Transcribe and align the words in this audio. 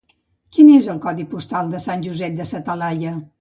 Quin 0.57 0.71
és 0.77 0.87
el 0.93 1.01
codi 1.03 1.25
postal 1.33 1.69
de 1.75 1.83
Sant 1.85 2.07
Josep 2.09 2.41
de 2.41 2.49
sa 2.55 2.63
Talaia? 2.71 3.15